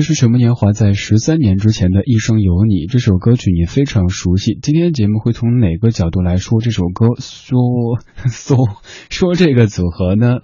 [0.00, 4.58] 这是什么年华在十三年之前的一生有你这首歌曲你非常熟悉。
[4.62, 7.08] 今天节目会从哪个角度来说这首歌？
[7.18, 7.60] 说
[8.30, 8.56] 说
[9.10, 10.38] 说这个组合呢？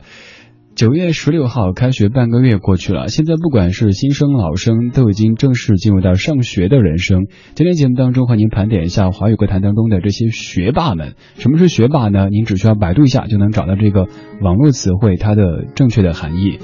[0.74, 7.24] 九月十六号开学半个月过去了，现在不管是新生老生，都已经正式进入到上学的人生。
[7.54, 11.14] 今天节目当中和您盘点一下华语歌坛当中的这些学霸们。
[11.38, 12.28] 什么是学霸呢？
[12.28, 14.06] 您只需要百度一下就能找到这个
[14.42, 16.58] 网络词汇，它的正确的含义。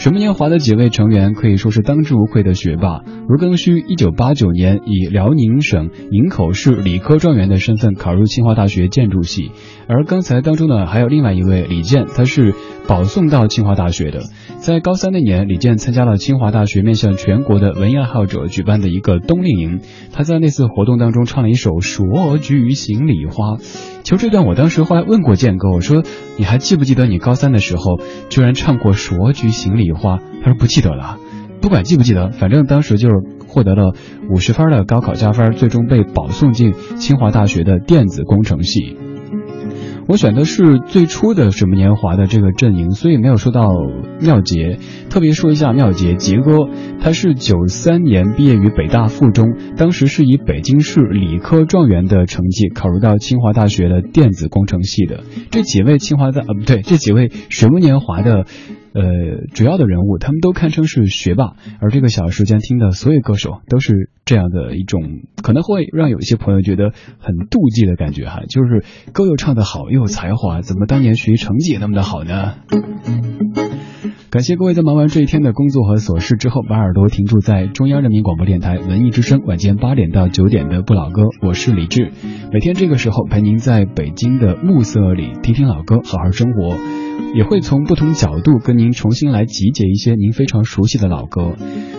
[0.00, 3.02] 什么年华的几位成员可以说是当之无愧的学霸。
[3.28, 9.52] 卢庚戌，一九八九年以辽宁省营口市理科状元的身份考入清华大学建筑系，
[9.88, 12.54] 而刚才当中呢还有另外一位李健，他是
[12.88, 14.22] 保送到清华大学的。
[14.60, 19.80] 在高三那年，李健参加了清华大学面向全国的文艺爱好者举办的一个冬令营，
[20.12, 23.56] 他在那次活动当中唱了一首《说句心里话》。
[24.02, 26.02] 其实这段我当时后来问过健哥，我说
[26.36, 30.16] 你还记不记得你高三的时候居然唱过《说句心里话》？
[30.44, 31.18] 他说不记得了。
[31.62, 33.14] 不管记不记得，反正当时就是
[33.48, 33.94] 获得了
[34.30, 38.96] 五十分的高考加分，最终被保送进清华大学的电子工程系。
[40.10, 43.70] 我选的是最初的水木年华的这个阵营，所以没有说到
[44.20, 44.80] 妙杰。
[45.08, 46.68] 特别说一下妙杰，杰哥，
[47.00, 49.46] 他是九三年毕业于北大附中，
[49.76, 55.20] 当时是以北京市理科状元的成绩考入到清华大学的电子工程系的。
[55.52, 58.46] 这几位清华的啊不对，这几位水木年华的。
[58.92, 59.02] 呃，
[59.54, 65.02] 主要的人物他们都堪称是学霸，而这个小时间听的所有歌手都是这样的一种，
[65.42, 72.54] 可能会让有一些朋友觉得很妒忌的感觉哈，就是歌又唱得好，又有才华，怎么当年学习成绩也那么的好呢？
[74.30, 82.12] 感谢各位在忙完这一天的工作和琐事之后，把耳朵停住在中央人民广播电台文艺之声晚间八点到九点的不老歌，我是李志，
[82.52, 86.76] 每天这个时候陪您在北京的暮色里听听老歌，好好生活。
[87.34, 91.54] 也会从不同角度跟您重新来集结一些您非常熟悉的老歌。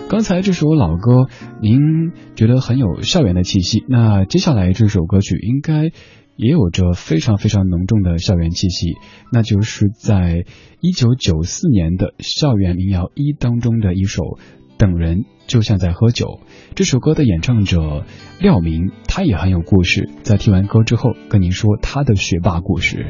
[0.08, 1.28] 刚才这首老歌，
[1.62, 3.84] 您觉得很有校园的气息。
[3.88, 5.90] 那接下来这首歌曲应该
[6.36, 8.94] 也有着非常非常浓重的校园气息。
[9.30, 10.44] 那就是在
[10.80, 14.22] 一九九四年的校园民谣一当中的一首
[14.78, 16.26] 《等人就像在喝酒》。
[16.74, 18.04] 这首歌的演唱者
[18.40, 20.10] 廖明，他也很有故事。
[20.22, 23.06] 在听完歌之后，跟您说他的学霸故事。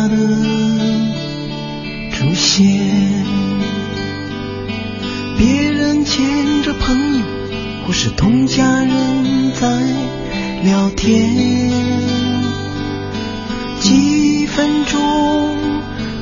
[0.00, 0.16] 他的
[2.10, 2.74] 出现。
[5.36, 7.24] 别人牵着朋友
[7.86, 9.68] 或是同家人在
[10.62, 11.70] 聊天，
[13.78, 15.54] 几分钟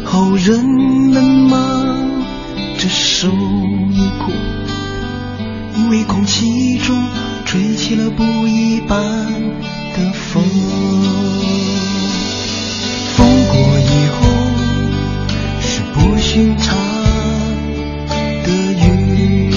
[0.05, 1.97] 后人们忙
[2.79, 3.29] 着收
[3.93, 4.33] 衣裤，
[5.77, 7.01] 因为空气中
[7.45, 8.99] 吹起了不一般。
[9.95, 10.43] 的，风
[16.31, 16.77] 寻常
[18.45, 19.51] 的雨，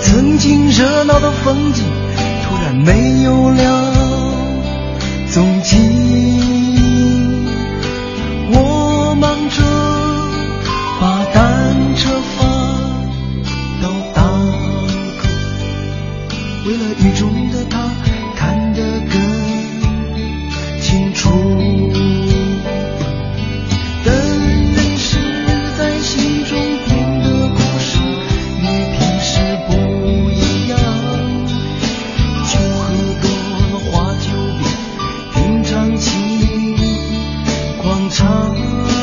[0.00, 1.84] 曾经热闹的风景
[2.44, 3.92] 突然没有了
[5.28, 5.99] 踪迹。
[38.10, 38.99] 长。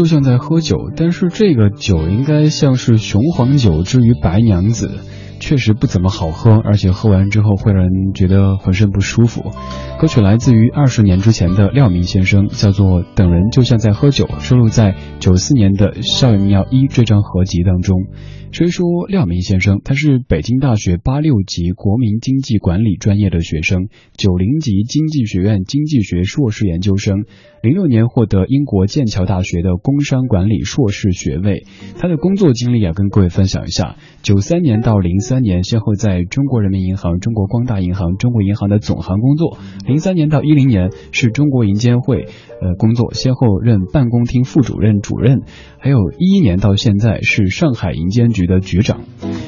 [0.00, 5.00] 就像在喝酒，但是这个酒应该像是雄黄酒之于白娘子。
[5.40, 9.50] 确实不怎么好喝，而且喝完之后会让人觉得浑身不舒服。
[9.98, 18.06] 歌曲来自于二十年之前的廖明先生，叫做《等人就像在喝酒》，收录在九四年的《校园民谣一》这张合集当中。
[18.52, 27.26] 说一说廖明先生，他是北京大学八六级国民经济管理专业的学生，九零级经济学院经济学硕士研究生，
[27.62, 31.64] 零六年获得英国剑桥大学的工商管理硕士学位。
[32.00, 42.26] 他的工作经历啊，跟各位分享一下：九三年到零三年，先后在中国人民银行、中国光大银行、中国银行的总行工作；零三年到一零年是中国银监会
[42.60, 45.38] 呃工作，先后任办公厅副主任、主任；
[45.78, 48.39] 还有一一年到现在是上海银监局。
[48.40, 49.02] 局的局长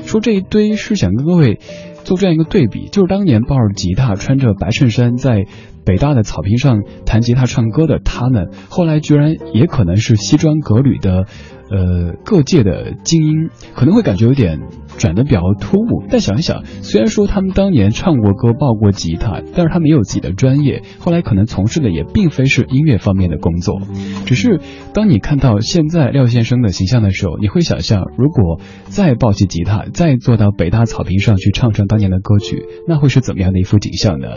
[0.04, 1.58] 说：“这一堆是想跟各位
[2.04, 5.46] 做这样一个对比，就是当年抱着吉他，穿着白衬衫，在
[5.86, 11.26] 北大的草坪上弹吉他唱歌的他们，后来居然也可能是西装革履的。”
[11.72, 14.60] 呃，各界的精英可能会感觉有点
[14.98, 23.80] 转的比较突兀，但想一想，虽然说他们当年唱过歌、抱过吉他，但是他们也有自己的专业，后来可能从事的也并非是音乐方面的工作。
[24.26, 24.60] 只是
[24.92, 34.28] 当你看到现在廖先生的形象的时候，你会想象，如果再抱起吉他，再坐到北大草坪上去唱唱当年的歌曲，那会是怎么样的一幅景象呢？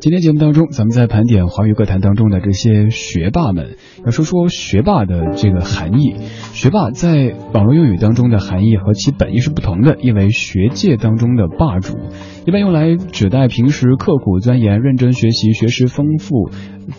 [0.00, 6.14] 今天节目当中，咱们在盘点华语歌坛当中的这些学霸们，要说说学霸的这个含义。
[6.52, 11.98] 学霸在网络用语当中的含义和其本意是不同的，意为学界当中的霸主，
[12.46, 16.50] 一般用来指代平时刻苦钻研、认真学习、学识丰富。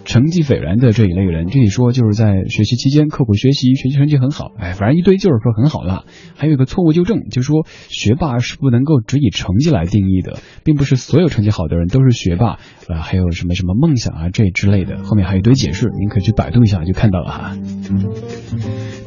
[0.05, 6.05] 成绩斐然的这一类人，这里说就是在学习期间刻苦学习，学习成绩很好，哎，反正一堆就是说很好了。
[6.35, 13.01] 还有一个错误纠正，就是说学霸是不能够只以成绩来定义的，并不是所有成绩好的人都是学霸啊。
[13.01, 17.57] 还有什么什么梦想啊这之类的，后面还有一堆解释，您可以去百度一下就看到了哈。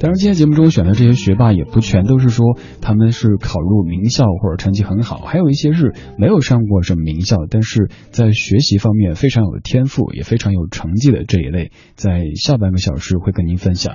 [0.03, 10.67] 当然，今天节目中选的这些学霸也不全都是说他们是考入名校或者成绩很好，还有一些是没有上过什么名校，但是在学习方面非常有天赋，也非常有。
[10.73, 13.95] 成绩的这一类，在下半个小时会跟您分享。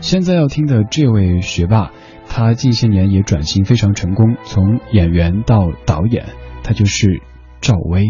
[0.00, 1.92] 现在要听的这位学霸，
[2.26, 6.26] 他近些年也转型非常成功，从演员到导演，
[6.64, 7.22] 他就是
[7.60, 8.04] 赵薇。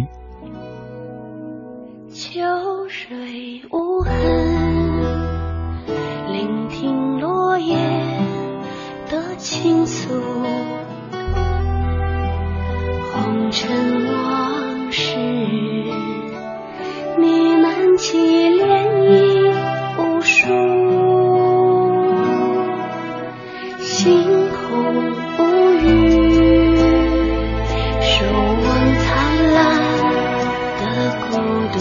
[13.62, 13.70] 尘
[14.12, 15.14] 往事。
[17.16, 18.60] 弥漫起涟
[19.06, 19.54] 漪
[19.98, 20.48] 无数，
[23.78, 24.58] 星空
[25.38, 25.40] 无
[25.78, 25.86] 语，
[28.00, 28.66] 守望
[28.98, 29.06] 灿
[29.54, 29.60] 烂
[30.80, 30.82] 的
[31.30, 31.30] 孤
[31.72, 31.78] 独。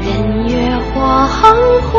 [0.00, 0.06] 人
[0.46, 0.54] 月
[0.94, 0.94] 黄
[1.26, 1.98] 昏，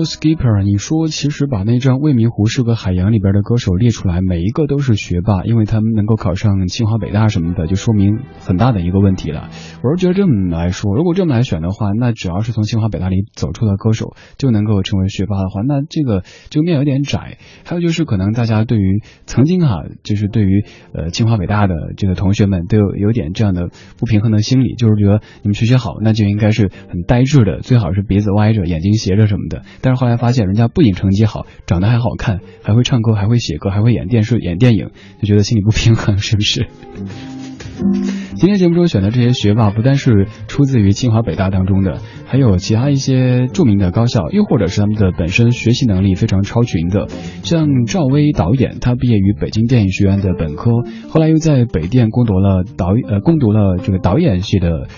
[0.00, 9.48] skipper，你说其实把那张《未名湖是个海洋》里边的歌手列出来，每一个都是学霸，因为他们能够考上清华北大什么的，就说明很大的一个问题了。
[9.82, 17.38] 我是觉得这么来说，如果这么来选的话，那只要是从清华北大里走出的歌手就能够成为学霸的话，那这个这个面有点窄。
[17.64, 29.62] 还有就是可能大家对于曾经哈，就是对于呃清华北大的这个同学们都有有点这样的不平衡的心理，就是觉得你们学习好，那就应该是很呆滞的，最好是鼻子歪着，眼睛斜着什么的。
[29.84, 34.88] 但是后来发现，人家不仅成绩好，长得还好看，还会唱歌，还会写歌，还会演电视、演电影，
[35.20, 36.66] 就觉得心里不平衡，是不是？
[38.36, 47.06] 今天节目中选的这些学霸，不单是出自于清华北大当中的，还有其他一些著名的高校，又或者是他们的本身学习能力非常超群的，
[47.42, 50.70] 像赵薇导演，他毕业于北京电影学院的本科，
[51.10, 54.88] 后来又在北电攻读了导呃攻读了这个导演系的。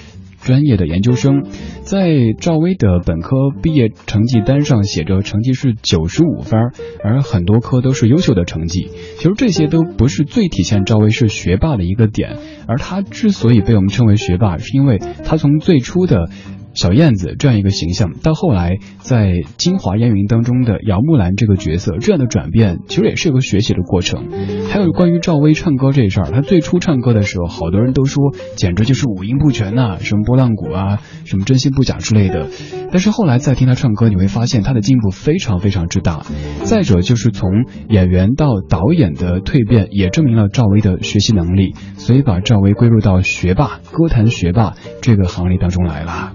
[0.41, 1.45] 专业的研究生，
[1.83, 2.09] 在
[2.41, 6.61] 赵薇的本科毕业成绩单上写着成绩是九十五分，
[7.03, 8.89] 而很多科都是优秀的成绩。
[9.19, 16.29] 其实这些都不是最体现赵薇是学霸的一个点，而她之所以被我们称为学霸，是因为她从最初的。
[16.77, 24.29] 小燕子这样一个形象，到后来在《京华烟云》当中的姚木兰这个角色，这样的转变其实也是一个学习的过程。
[24.69, 32.47] 还有关于赵薇唱歌这事儿，她最初唱歌的时候，好多人都说简直就是五音不全呐，什么拨浪鼓啊，什么真心不假之类的。
[32.93, 36.27] 但是后来再听她唱歌，你会发现她的进步非常非常之大。
[36.65, 37.51] 再者就是从
[37.89, 46.35] 演员到导演的蜕变，也证明了赵薇的学习能力，所以把赵薇归入到学霸、歌坛学霸这个行列当中来了。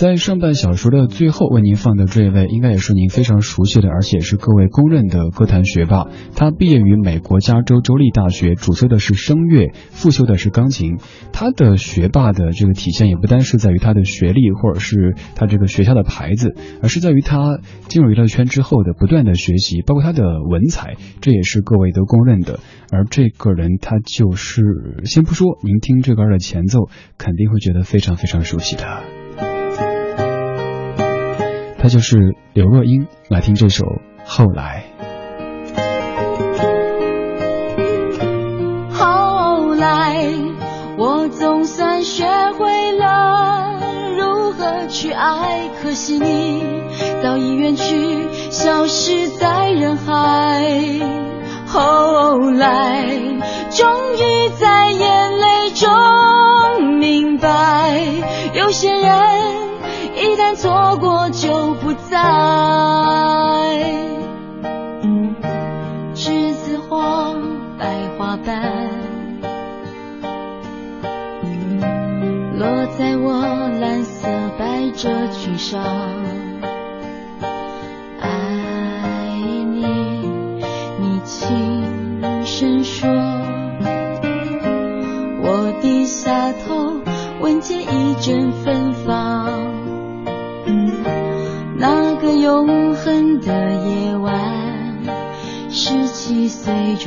[0.00, 6.06] 在上半小说的最后，为您放的这位，应该也是您非常熟悉的，而且是各位公认的歌坛学霸。
[6.34, 10.96] 他毕业于美国加州州立大学，主修的是声乐，副修的是钢琴。
[11.34, 17.58] 他的学霸的这个体现，也不单是在于他的学历，或者是他这个学校的牌子，而是在于他
[17.88, 22.58] 进入娱乐圈之后的不断的学习，包括他的文采，这也是各位都公认的。
[22.90, 24.62] 而这个人，他就是，
[25.04, 29.19] 先不说，您听这歌的前奏，肯定会觉得非常非常熟悉的。
[31.82, 33.86] 他就是刘若英，来听这首
[34.22, 34.84] 《后来》。
[38.92, 40.26] 后来，
[40.98, 42.26] 我总算学
[42.58, 43.80] 会了
[44.14, 46.62] 如何去爱，可惜你
[47.22, 50.62] 早已远去，消失在人海。
[51.66, 53.06] 后来，
[53.70, 53.88] 终
[54.18, 55.88] 于在眼泪中
[56.98, 58.02] 明白，
[58.54, 59.00] 有些人。
[60.20, 62.18] 一旦错过就不再。
[66.14, 67.32] 栀子花
[67.78, 67.86] 白
[68.18, 68.60] 花瓣，
[72.58, 73.40] 落在我
[73.80, 74.28] 蓝色
[74.58, 75.82] 百褶裙上。
[78.20, 78.28] 爱
[79.64, 80.28] 你，
[80.98, 83.29] 你轻声说。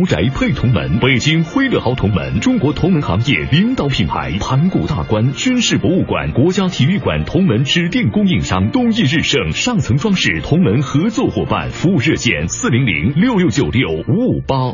[0.00, 14.72] 豪宅配同门，北京辉乐豪同门，中国同门行业领导品牌，盘古大观军事博物馆、国家体育馆同门指定供应商，东益日盛上层装饰同门合作伙伴，服务热线四零零六六九六五五八。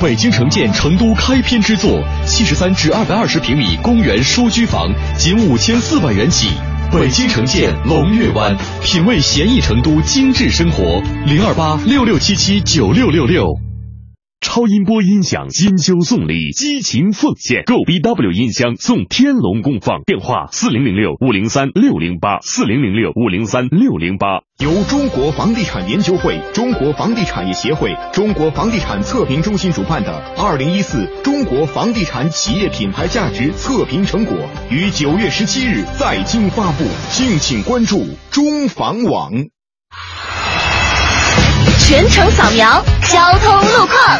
[0.00, 6.50] 北京城建成都开篇之作，七十三至二百二十平米公园书居房，仅五千四百元起。
[6.92, 13.69] 北京城建龙悦湾，品味闲逸成都精致生活，零二八六六七七九六六六。
[14.52, 24.40] 超音波音响金秋送礼，激情奉献，购 B W 音箱送天龙功放，电话四零零六五零三六零八四零零六五零三六零八。
[24.58, 34.36] 由中国房地产研究会、中国房地产业协会、中国房地产测评中心主办的二零一四中国房地产企业品牌价值测评成果，
[34.68, 39.30] 于九月十七日在京发布，敬请关注中房网。
[41.78, 44.18] 全程扫描交通路况。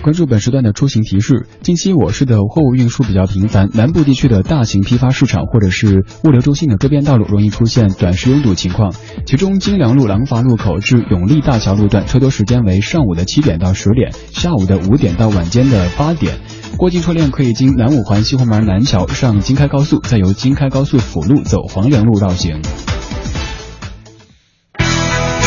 [0.00, 1.46] 关注本时段的出行提示。
[1.60, 8.94] 近期我市的货物运输比较频繁，南部地区的大型批发市场或者是物流中心的周边道路容易出现短时拥堵情况。
[9.26, 16.38] 其中金良路廊坊路口至永利大桥路段车多时间为上午的七点到十点，下午的五点到晚间的八点。
[16.78, 22.62] 过境车辆可以经南五环西红门南桥上京开高速，再由京开高速辅路走黄梁路绕行。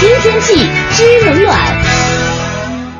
[0.02, 0.56] 听天气
[0.90, 1.56] 知冷暖，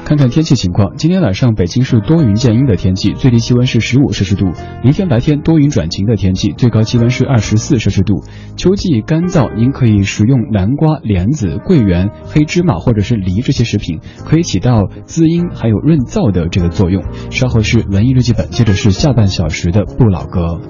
[0.06, 0.98] 看看天气情况。
[0.98, 4.52] 今天晚上北京是多云见阴的天气，最低气温是十五摄氏度。
[4.84, 8.24] 明天白天多云转晴的天气，最高气温是二十四摄氏度。
[8.56, 17.04] 秋季干燥，您可以食用南瓜、莲子、桂圆、黑芝麻或者是梨这些食品，可以起到滋阴还有润燥的这个作用。
[17.32, 20.62] 稍后是文艺日记本，接着是下半小时的不老歌。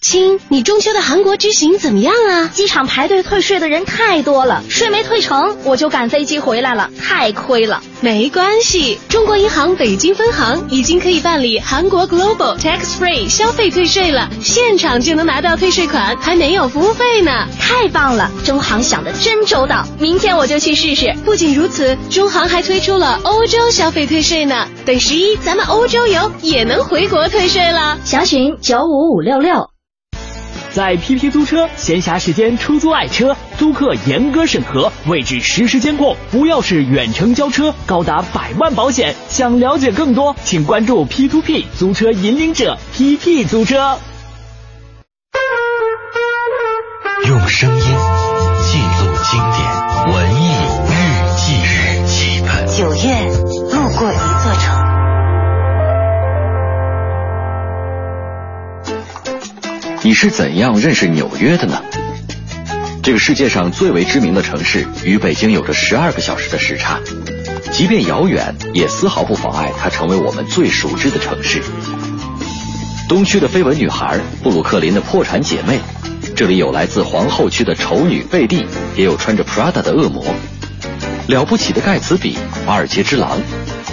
[0.00, 2.48] 亲，你中秋的韩国之行怎么样啊？
[2.54, 7.82] 机场排队退税的人太多了，税没退成，我就赶飞机回来了，太亏了。
[8.00, 17.46] 没关系，中国银行北京分行已经可以办理韩国 Global Tax Free 消费退税了，现场就能拿到退税款，还没有服务费呢。
[17.60, 21.14] 太棒了，中行想的真周到，明天我就去试试。
[21.26, 24.66] 不仅如此，中行还推出了欧洲消费退税呢。
[24.86, 27.98] 等十一咱们欧洲游也能回国退税了。
[28.04, 29.69] 详询九五五六六。
[30.72, 39.14] 在 PP 租车，闲暇时间出租爱车，租客严格审核，位置实时监控，无钥匙远程交车，高达百万保险。
[39.28, 43.98] 想了解更多，请关注 P2P 租车引领者 PP 租车。
[47.26, 50.54] 用声音记录经典文艺
[50.88, 50.92] 日
[51.36, 52.66] 记日记本。
[52.68, 53.00] 九月，
[53.72, 54.08] 路过
[60.02, 61.78] 你是怎样认识纽约的呢？
[63.02, 66.98] 这个世界上最为知名的城市，与北京有着十二个小时的时差，
[67.70, 71.62] 即便遥远，也丝毫不妨碍它成为我们最熟知的城市。
[73.10, 75.78] 东区的绯闻女孩，布鲁克林的破产姐妹，
[76.34, 78.64] 这里有来自皇后区的丑女贝蒂，
[78.96, 80.24] 也有穿着 Prada 的恶魔，
[81.26, 83.38] 了不起的盖茨比，华尔街之狼，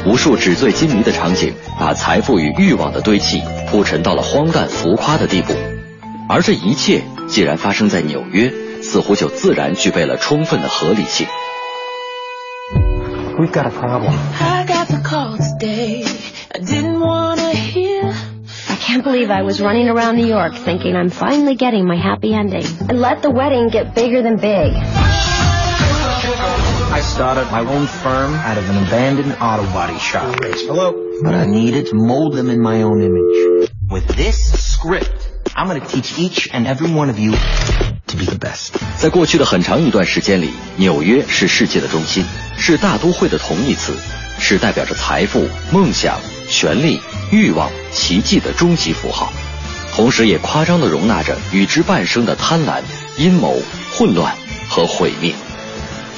[0.05, 5.53] 无数纸醉金迷的场景，把财富与欲望的堆砌铺陈到了荒诞浮夸的地步。
[6.28, 8.52] 而这一切既然发生在纽约，
[8.82, 11.26] 似乎就自然具备了充分的合理性。
[13.38, 14.12] We've got a problem.
[14.40, 16.04] I got the call today.
[16.54, 18.12] I didn't wanna hear.
[18.68, 22.34] I can't believe I was running around New York thinking I'm finally getting my happy
[22.34, 24.74] ending and let the wedding get bigger than big.
[26.92, 30.36] I started my own firm out of an abandoned auto body shop.
[30.42, 30.92] Hello.
[31.22, 33.70] But I needed to mold them in my own image.
[33.88, 35.25] With this script,
[35.57, 38.75] I'm going to teach each and every one of you to be the best.
[38.95, 42.23] 在过去的很长一段时间里，纽约是世界的中心，
[42.59, 43.97] 是大都会的同义词，
[44.37, 49.33] 是代表着财富、梦想、权力、欲望、奇迹的终极符号，
[49.95, 52.83] 同时也夸张地容纳着与之伴生的贪婪、
[53.17, 53.59] 阴谋、
[53.91, 54.35] 混乱
[54.69, 55.33] 和毁灭。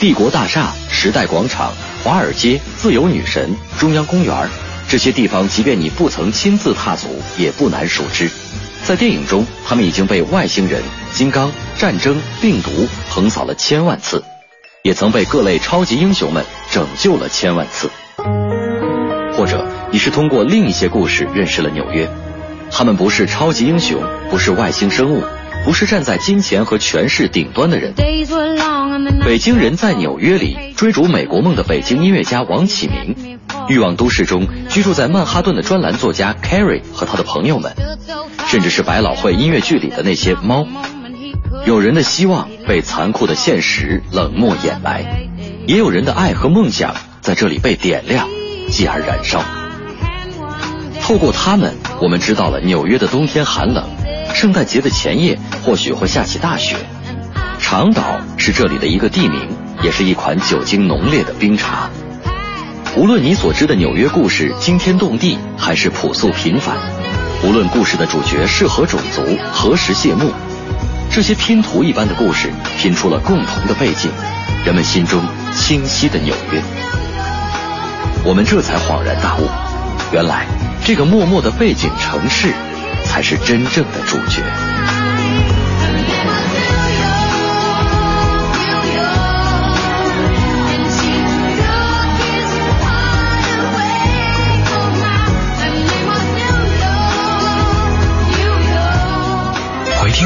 [0.02, 1.72] 帝国大厦、时代广场、
[2.04, 4.50] 华尔街、自由女神、中央公园，
[4.90, 8.30] 这些地方，即便你不曾亲自踏足，也不难熟知。
[8.90, 10.82] 在电影中，他们已经被外星人、
[11.14, 12.72] 金刚、战争、病毒
[13.08, 14.24] 横扫了千万次，
[14.82, 17.88] 也曾被各类超级英雄们拯救了千万次。
[19.36, 22.10] 或者，你是通过另一些故事认识了纽约，
[22.72, 25.24] 他们不是超级英雄，不是外星生物，
[25.64, 27.94] 不是站在金钱和权势顶端的人。
[29.24, 33.29] 北京人在纽约里追逐美国梦的北京音乐家王启明。
[33.68, 37.74] 欲望都市中居住在曼哈顿的专栏作家 Carrie 和他的朋友们，
[38.48, 40.66] 甚至是百老汇音乐剧里的那些猫。
[41.66, 45.28] 有人的希望被残酷的现实冷漠掩埋，
[45.68, 48.28] 也有人的爱和梦想在这里被点亮，
[48.70, 49.44] 继而燃烧。
[51.02, 53.88] 透过他们，我们知道了纽约的冬天寒冷，
[54.34, 56.76] 圣诞节的前夜或许会下起大雪。
[57.60, 59.50] 长岛是这里的一个地名，
[59.84, 61.90] 也是一款酒精浓烈的冰茶。
[62.96, 66.76] 无论你所知的纽约故事惊天动地，还是朴素平凡；
[67.44, 69.22] 无论故事的主角是何种族、
[69.52, 70.32] 何时谢幕，
[71.12, 74.12] 这些拼图一般的故事拼出了共同的背景，
[74.66, 75.22] 人们心中
[75.56, 76.62] 清晰的纽约。
[78.26, 79.48] 我们这才恍然大悟，
[80.12, 80.48] 原来
[80.84, 82.52] 这个默默的背景城市，
[83.06, 84.42] 才是真正的主角。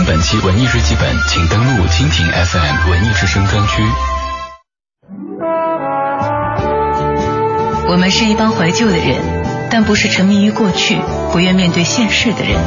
[0.03, 3.81] 听本期文艺日记本，请登录蜻蜓 FM 文艺之声专区。
[7.87, 9.21] 我们是一帮怀旧的人，
[9.71, 10.99] 但不是沉迷于过去、
[11.31, 12.59] 不愿面对现实的人。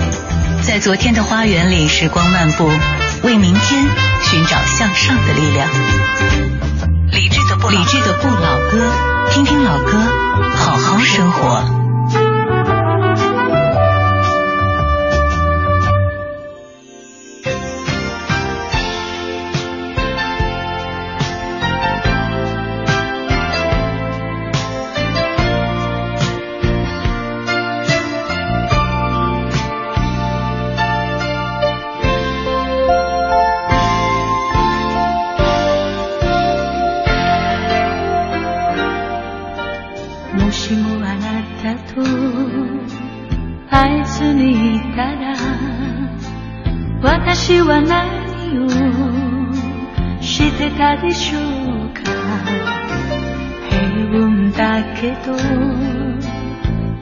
[0.62, 2.70] 在昨天的花园里，时光漫步，
[3.22, 3.85] 为明天
[4.22, 5.68] 寻找向上的力量。
[7.12, 8.79] 理智的不理智的不老歌，
[9.31, 9.92] 听听老歌，
[10.55, 11.76] 好好生活。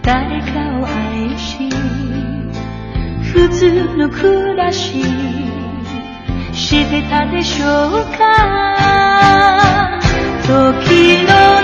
[0.04, 1.70] 誰かを愛し
[3.32, 5.02] 普通の暮らし
[6.52, 9.98] してたでしょうか？
[10.42, 11.63] 時の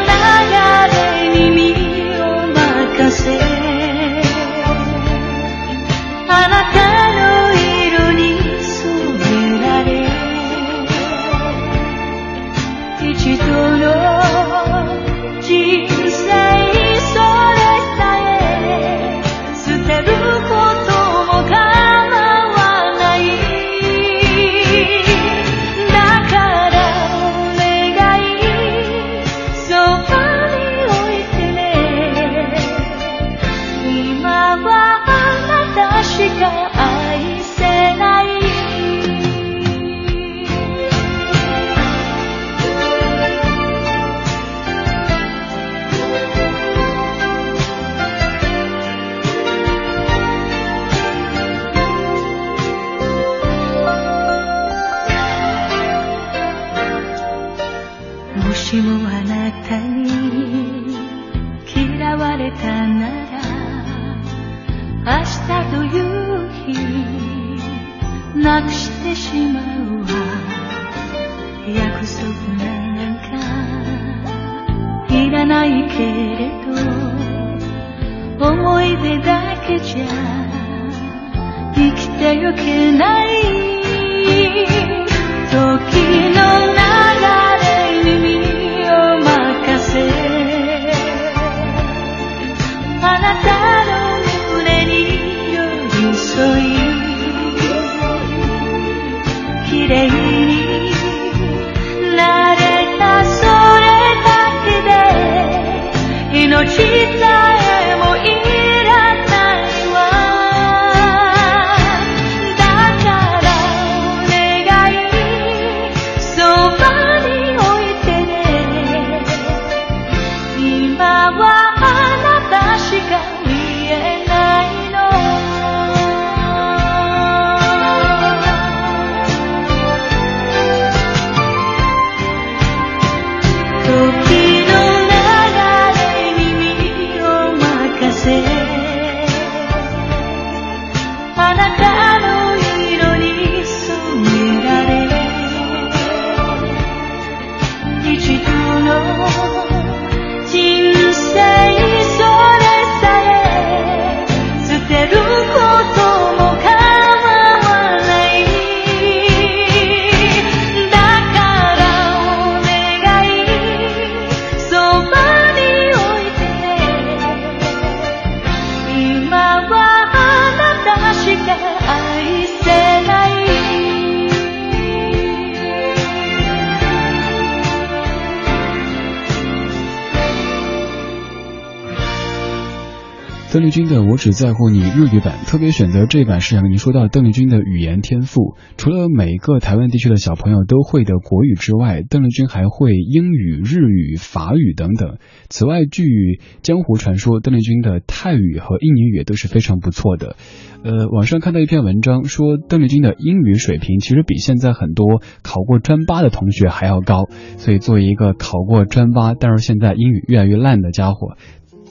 [184.21, 188.55] 只在乎你》日语版，特别选择这版是想跟您说到邓丽君的语言天赋。
[188.77, 195.17] 除了每个台湾地区的小朋友都会的国语之外，邓丽君还会英语、日语、法语等等。
[195.49, 200.37] 此外，据江湖传说，邓丽君的泰语和印尼语都是非常不错的。
[200.83, 207.25] 呃，网上看到一篇文章说，邓丽君的英语水平其实比现在很多考过专八的同学还要高。
[207.57, 211.39] 所以，作为一个考过专八，但是现在英语越来越烂的家伙，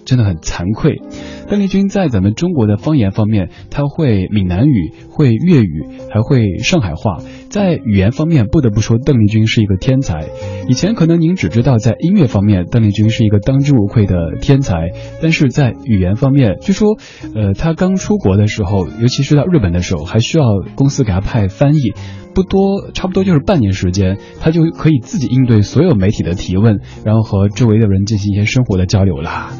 [0.09, 0.99] 真的很惭愧。
[1.47, 7.17] 邓丽君在咱们中国的方言方面，她会闽南语，会粤语，还会上海话。
[7.49, 10.27] 在语言方面，不得不说邓丽君是一个天才。
[10.67, 14.91] 以前可能您只知道在音乐方面，邓丽君是一个当之无愧的天才，
[15.21, 16.97] 但是在语言方面，据说，
[17.35, 20.45] 呃，她刚出国的时候，尤其是到日本的时候，还需要
[20.75, 21.93] 公司给她派翻译。
[22.39, 29.51] 不多，差不多就是半年时间，他就可以自己应对所有媒体的提问，然后和周围的人进行一些生活的交流啦。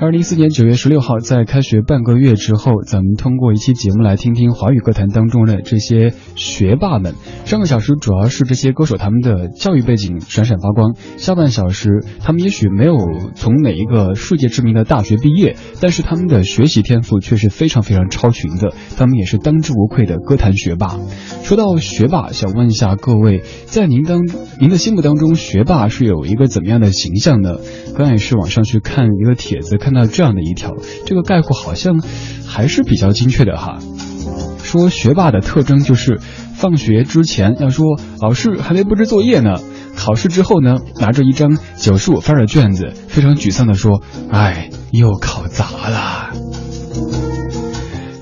[0.00, 7.14] 二零一四年九月十六号，在开学半个月之后，咱们通过一期节目来听听华语歌坛当中的这些学霸们。
[7.44, 12.96] 上个小时主要是这些歌手他们的教育背景闪闪发光，下半小时他们也许没有
[13.34, 20.98] 从哪一个世界知名的大学毕业，但是他们的学习天赋却是非常非常超群的，他们也是当之无愧的歌坛学霸。
[21.42, 24.22] 说到学霸，想问一下各位，在您当
[24.58, 27.58] 您的心目当中，学霸是有一个怎么样的形象呢？
[27.94, 29.89] 刚才也是网上去看一个帖子，看。
[29.90, 30.72] 看到这样的一条，
[31.04, 32.00] 这个概括好像
[32.46, 33.78] 还是比较精确的哈。
[34.62, 36.20] 说学霸的特征就是
[36.54, 39.58] 放学之前要说老师还没布置作业呢，
[39.96, 46.30] 考试之后呢拿着一张九十五分的卷子，非常沮丧的说：“哎，又考砸了。”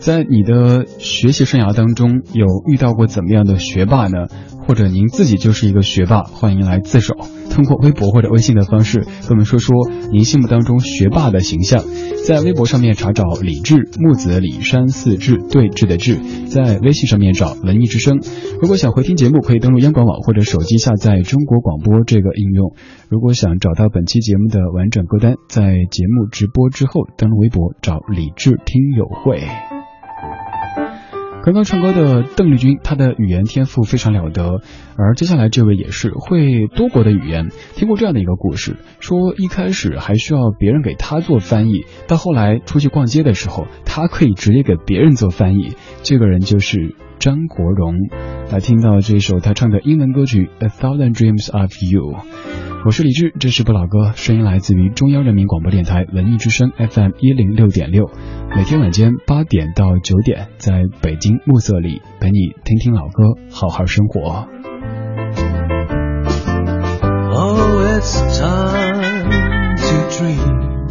[0.08, 4.26] 在你的学习生涯当中，有遇到过怎么样的学霸呢？
[4.66, 7.14] 或者您自己就是一个学霸，欢迎来自首，
[7.50, 9.76] 通过微博或者微信的方式跟我们说说
[10.10, 11.84] 您心目当中学霸的形象。
[12.26, 18.18] 在微博上面查找李志木子李山四志对峙的志，在微信上面找文艺之声。
[18.62, 22.72] 如果想回听节目，可以登录央广网或者手机下载中国广播这个应用。
[23.10, 29.77] 如果想找到本期节目的完整歌单，在节目直播之后登录微博找李志听友会。
[31.48, 34.60] 刚刚唱歌的邓丽君，她的语言天赋非常了得，
[34.98, 37.48] 而接下来这位也是会多国的语言。
[37.74, 45.72] 听过这样的一个故事，说一开始还需要别人给他做翻译，到后来出去逛街的时候，他可以直接给别人做翻译。
[46.02, 47.94] 这个人就是张国荣。
[48.52, 52.12] 来听到这首他唱的英文歌曲《A Thousand Dreams of You》。
[52.86, 58.10] 我是李志，这是不老歌，声音来自于中央人民广播电台文艺之声 FM 一零六点六，
[58.56, 64.46] 每天晚间八点到九点，在北京暮色里陪你听听老歌，好好生活。
[67.30, 70.88] Oh, it's time to dream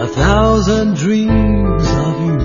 [0.00, 2.38] a thousand dreams of you.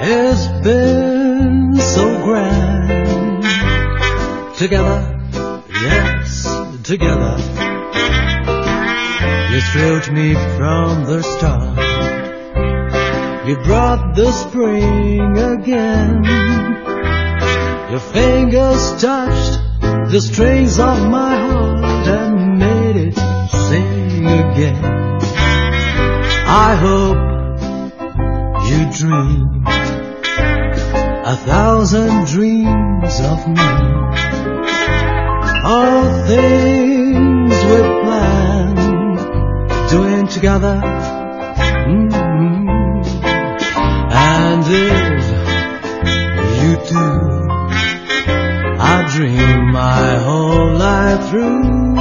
[0.00, 3.44] It's been so grand
[4.56, 5.17] together
[5.82, 6.44] yes,
[6.84, 7.36] together.
[9.52, 11.78] You thrilled me from the start.
[13.48, 16.24] You brought the spring again.
[17.90, 19.58] Your fingers touched
[20.12, 24.84] the strings of my heart and made it sing again.
[26.46, 27.28] I hope
[28.68, 29.64] you dream
[31.24, 34.27] a thousand dreams of me
[35.70, 39.20] all things we planned
[39.90, 40.80] doing together.
[41.92, 42.68] Mm-hmm.
[44.10, 45.24] And if
[46.62, 47.06] you do,
[48.80, 51.98] I dream my whole life through.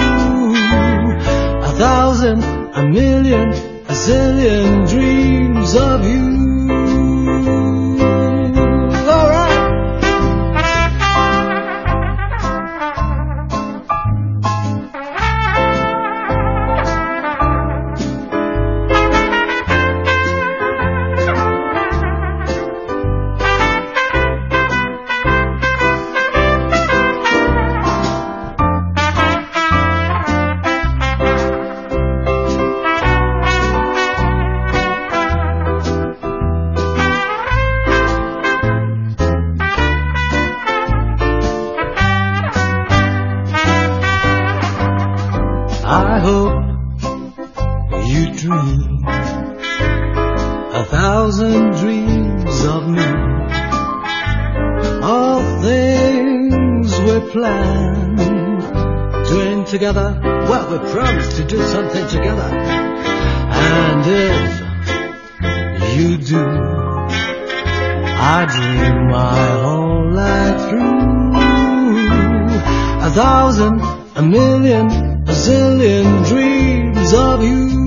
[1.70, 2.41] A thousand,
[2.74, 3.49] a million,
[3.91, 6.26] a zillion dreams of you.
[73.18, 73.82] Thousand,
[74.15, 74.86] a million,
[75.28, 77.86] a zillion dreams of you.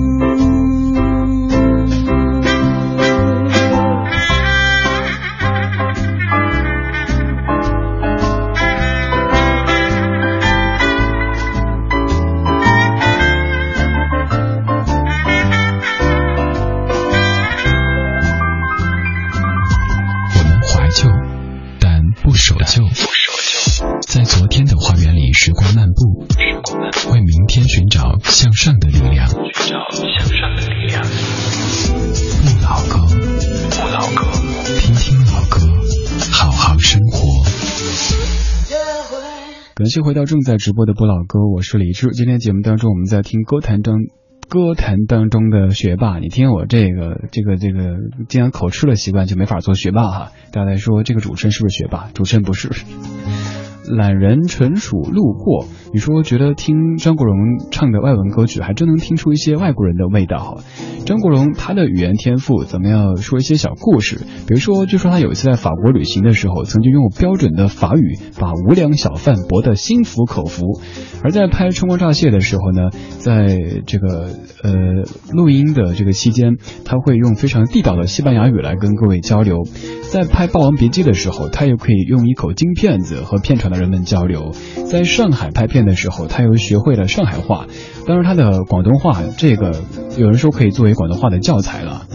[39.91, 42.11] 先回到正在直播的不老歌，我是李志。
[42.11, 43.97] 今天节目当中，我们在听歌坛当
[44.47, 46.17] 歌坛当中的学霸。
[46.17, 47.97] 你听我这个这个这个，
[48.29, 50.31] 既然口吃的习惯，就没法做学霸哈。
[50.53, 52.09] 大家来说，这个主持人是不是学霸？
[52.13, 52.69] 主持人不是。
[53.95, 55.65] 懒人纯属路过。
[55.93, 57.35] 你说觉得听张国荣
[57.69, 60.59] 唱的外文歌曲，还真能听出一些外国人的味道。
[61.05, 64.21] 张国荣他的语言天赋，咱们要说一些小故事。
[64.47, 70.79] 比如说，据说他有一次在法国旅行的时候，曾经用标准的法语把无良小贩驳得心服口服。
[71.23, 72.89] 而在拍《春光乍泄》的时候呢，
[73.19, 74.29] 在这个
[74.63, 74.73] 呃
[75.33, 79.63] 录音的这个期间，他会用非常地道的西班牙语来跟各位交流。
[80.09, 84.51] 在拍《霸王别姬》的时候，他又可以用一口京片子和片场的人们交流。
[84.89, 87.67] 在上海拍片的时候，他又学会了上海话。
[88.07, 89.81] 当然，他的广东话，这个
[90.17, 92.05] 有人说可以作为广东话的教材了。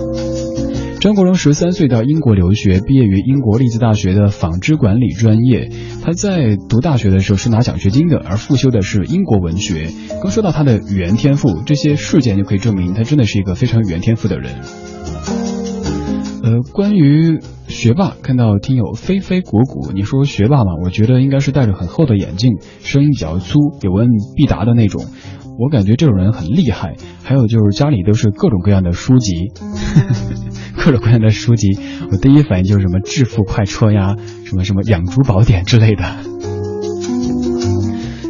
[0.98, 5.70] 张国荣十三岁到英国留学，毕业于英国利兹大学的纺织管理专业。
[6.02, 9.90] 他在读大学的时候是拿奖学金的，而复修的是英国文学。
[10.22, 14.56] 刚说到他的语言天赋，这些事件就可以证明他真的是一个非常语言天赋的人。
[16.46, 20.74] 呃，关于学霸，看到听友飞飞果果，你说学霸嘛？
[20.84, 25.04] 我觉得应该是戴着很厚的眼镜，声音比较粗，有问必答的那种。
[25.58, 26.94] 我感觉这种人很厉害。
[27.24, 29.32] 还有就是家里都是各种各样的书籍，
[30.78, 31.76] 各种各样的书籍，
[32.12, 36.04] 我第一反应就是什么《致富快车》呀，什么什么《养猪宝典》之类的。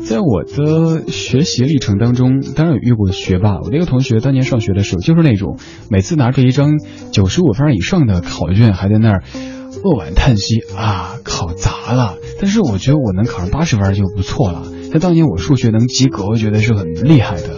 [0.08, 3.58] 在我的学习历程当中，当然有遇过学霸。
[3.60, 5.58] 我那个同学当年上学的时候，就是那种
[5.90, 6.78] 每次拿着一张
[7.10, 9.24] 九十五分以上的考卷，还在那儿
[9.82, 12.16] 扼腕叹息啊，考砸了。
[12.40, 14.62] 但是我觉得我能考上八十分就不错了。
[14.92, 17.50] 在当年我数学能及格，我觉得是很厉害的。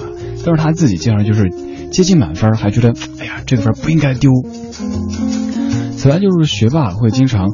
[0.45, 1.51] 但是他自己竟然就是
[1.91, 4.31] 接近满分，还觉得哎呀这个分不应该丢。
[5.97, 7.49] 此外就是学霸会经常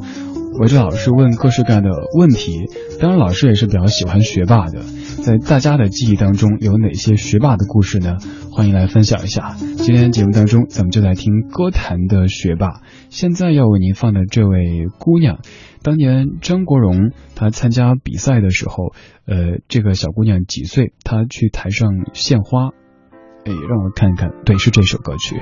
[0.59, 2.69] 围着老师问各式各样的问题，
[2.99, 4.81] 当然老师也是比较喜欢学霸的。
[5.23, 8.17] 在大家的记忆当中有哪些学霸的故事呢？
[8.51, 9.55] 欢迎来分享一下。
[9.57, 12.81] 今天节目当中咱们就来听歌坛的学霸。
[13.09, 15.39] 现在要为您放的这位姑娘，
[15.83, 18.93] 当年张国荣他参加比赛的时候，
[19.25, 20.93] 呃，这个小姑娘几岁？
[21.03, 22.69] 她去台上献花。
[23.45, 25.35] 哎，让我看看，对，是这首歌曲，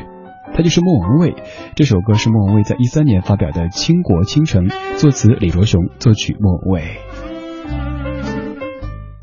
[0.53, 1.35] 它就是莫文蔚。
[1.75, 4.65] 这首歌是莫文蔚在一三年发表的《倾国倾城》，
[4.97, 6.97] 作词李卓雄，作曲莫文蔚。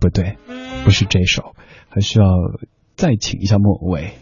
[0.00, 0.38] 不对，
[0.84, 1.54] 不是这首，
[1.90, 2.24] 还需要
[2.96, 4.12] 再请一下莫文蔚。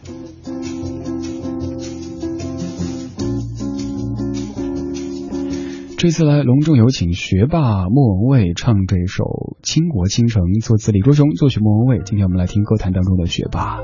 [5.97, 9.24] 这次来隆重有请学霸莫文蔚唱这首
[9.62, 12.03] 《倾国倾城》，作词李卓雄，作曲莫文蔚。
[12.05, 13.79] 今天我们来听歌坛当中的学霸。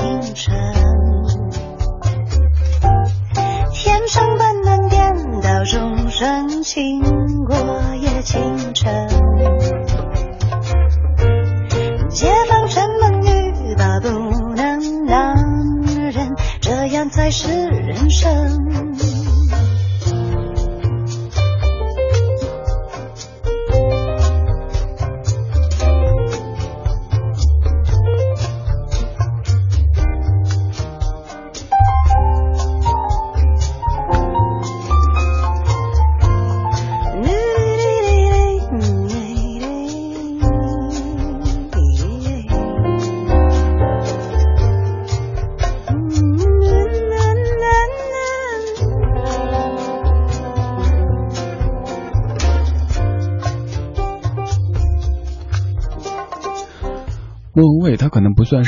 [0.00, 0.54] 清晨。
[3.74, 7.02] 天上半冷颠倒众生倾
[7.44, 7.54] 国
[8.00, 8.90] 也倾城
[12.08, 14.08] 解放城门欲罢不
[14.54, 15.34] 能男
[15.84, 18.89] 人这样才是人生。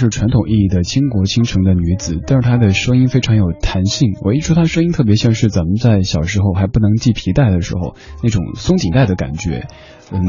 [0.03, 4.11] 是传统意义的倾国倾城的女子，但是她的声音非常有弹性。
[4.24, 9.68] 我一说她声音特别像是咱们在小时候还不能系皮带的时候那种松紧带的感觉，
[10.11, 10.24] 嗯，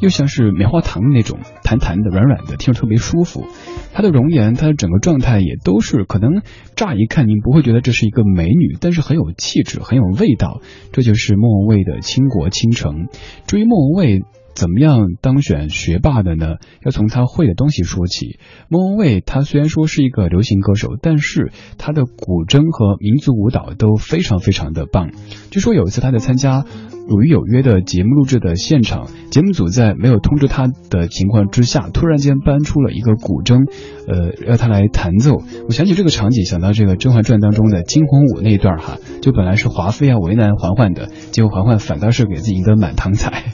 [0.00, 3.44] 又像是棉花糖那种弹弹的、软软的，听着特别舒服。
[3.92, 6.40] 她的容颜，她的整个状态也都是可能
[6.74, 10.62] 乍一看您不会觉得这是一个美女，但是很有气质、很有味道。
[10.92, 13.08] 这就是莫文蔚的倾国倾城。
[13.46, 14.22] 至于莫文蔚。
[14.56, 16.56] 怎么样当选学霸的呢？
[16.82, 18.38] 要从他会的东西说起。
[18.68, 25.10] 莫文蔚他虽然说是一个流行歌手，但是他的古筝和民族舞蹈都非常非常的棒。
[25.50, 26.62] 据说有一次他在参加
[27.06, 33.70] 《鲁豫有约》的节目录制的现场，节目组在没有通知他的情况之下，突然间搬出了一个古筝，
[34.08, 35.42] 呃，让他来弹奏。
[35.68, 43.44] 我想起这个场景，想到这个《甄嬛传》当中的惊鸿舞那一段哈，就本来是华妃要为难嬛嬛的，结果嬛嬛反倒是给自己一个满堂彩。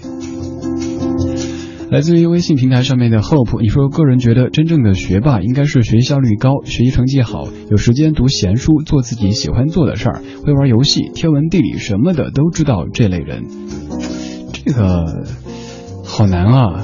[1.93, 13.45] 来自于微信平台上面的 Hope，你说个人觉得真正的学霸应该是学习效率高、学习成绩好、有时间读闲书、做自己喜欢做的事儿、会玩游戏、天文地理什么的都知道这类人。
[14.55, 15.05] 这个
[16.03, 16.83] 好难啊！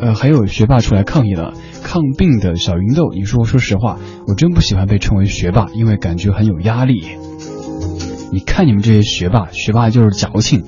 [0.00, 1.52] 呃，还有学霸出来抗议了，
[1.84, 3.96] 抗病的小芸豆，你说说实话，
[4.26, 7.00] 我真不喜欢被称为学霸，因为感觉很有压力。
[8.32, 10.64] 你看你们这些学霸，学霸就是矫情。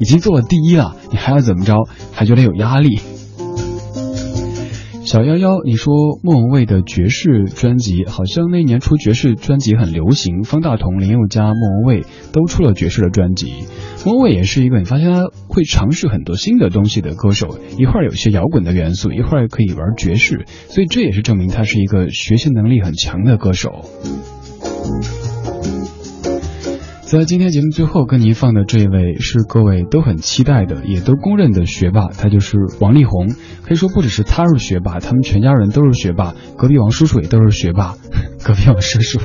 [0.00, 1.74] 已经做了第一了，你还要怎么着？
[2.12, 3.00] 还觉得有压力？
[5.04, 5.94] 小幺幺，你说
[6.24, 13.52] 莫文蔚的爵士专辑好像那年出爵士专辑很流行，方大同、林宥嘉、莫文蔚都出了爵士的专辑。
[14.04, 23.84] 莫文蔚也是一个你发现他会尝试很多新的东西的歌手，一会儿有些摇滚的元素，一会儿可以玩爵士，所以这也是证明他是一个学习能力很强的歌手。
[27.06, 33.28] 在今天节目最后跟您放的这一位是各位都很期待的，也都公认的学霸，他就是王力宏。
[33.62, 37.94] 可以说不只是他是学霸，他们全家人都是学霸，隔壁王叔叔也都是学霸，
[38.42, 39.20] 隔壁王叔叔。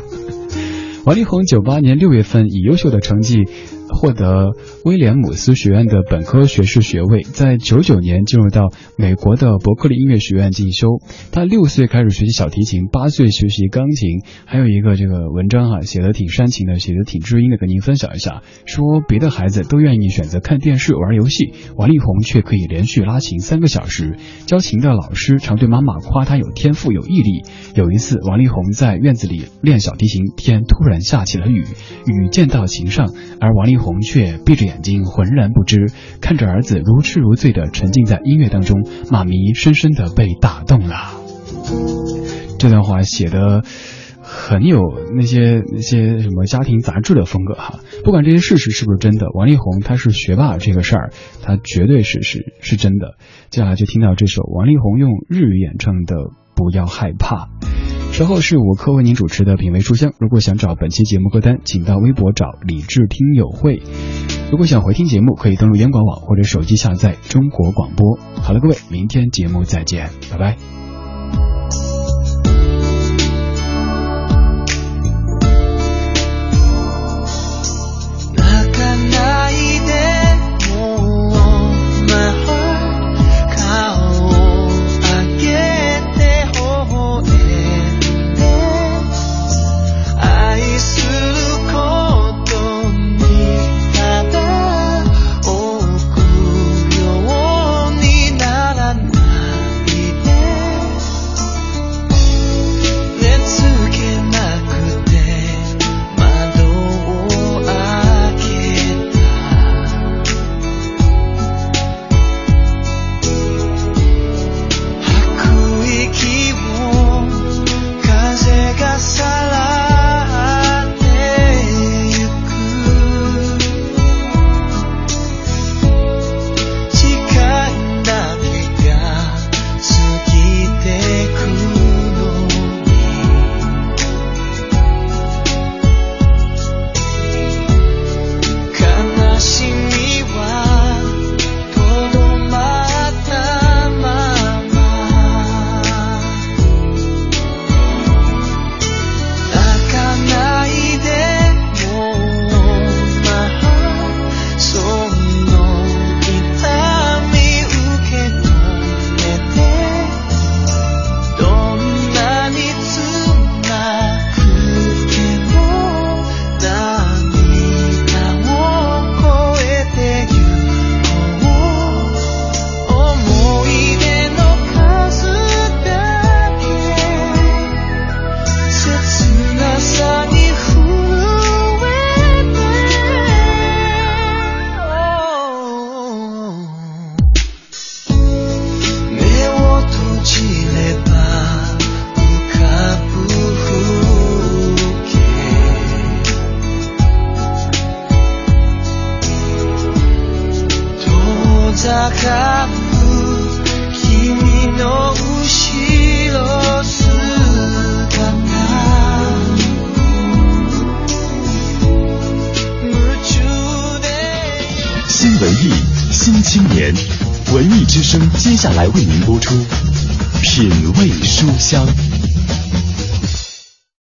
[1.06, 3.46] 王力宏九八年六月份以优秀的成绩。
[3.94, 4.52] 获得
[4.86, 10.88] 威廉姆斯学院的本科学士学位，在九九年进入到美国的伯克利音乐学院进修。
[11.32, 14.22] 他六岁开始学习小提琴，八岁学习钢琴。
[14.46, 18.42] 还有一个这个文章哈，写的挺煽情的，写的挺知音的，跟您分享一下。
[18.66, 24.16] 说别的孩子都愿意选择看电视玩游戏，王力宏却可以连续拉琴三个小时。
[24.46, 27.44] 教琴的老师常对妈妈夸他有天赋有毅力。
[27.76, 31.66] 有一次，王力宏在院子里练小提琴，天突然下起了雨，
[32.06, 33.10] 雨溅到琴上，
[33.42, 33.81] 而王力。
[33.82, 40.96] 红雀闭着眼睛，浑然不知，看着儿子如痴如醉的沉浸在音乐当中，妈咪深深的被打动了。
[42.60, 43.64] 这段话写的
[44.22, 44.80] 很有
[45.16, 47.80] 那些那些什么家庭杂志的风格哈。
[48.04, 51.12] 不管这些事实是不是真的，王力宏他是学霸这个事儿，
[51.42, 53.16] 他绝对是是是真的。
[53.50, 56.16] 接下来就听到这首王力宏用日语演唱的
[56.56, 57.46] 《不要害怕》。
[58.22, 60.14] 稍后是我科为您主持的品味书香。
[60.20, 63.82] 如果想找本期节目歌单，请到微博找李智听友会。
[64.52, 68.20] 如果想回听节目，可以登录央广网或者手机下载中国广播。
[68.44, 70.81] 好了，各位，明天节目再见，拜拜。